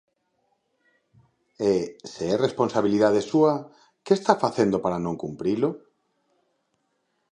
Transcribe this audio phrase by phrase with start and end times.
[1.71, 1.73] E,
[2.11, 3.53] se é responsabilidade súa,
[4.05, 5.69] ¿que está facendo para non cumprilo?